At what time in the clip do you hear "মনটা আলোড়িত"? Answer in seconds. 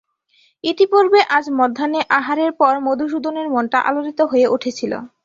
3.53-4.19